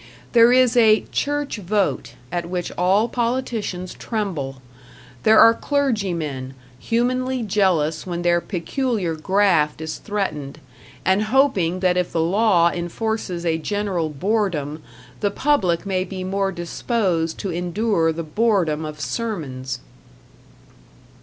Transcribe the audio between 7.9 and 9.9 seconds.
when their peculiar graft